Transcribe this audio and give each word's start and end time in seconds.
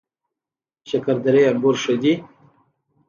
شکردرې 0.89 1.41
انګور 1.49 1.75
ښه 1.83 1.95
دي؟ 2.01 2.13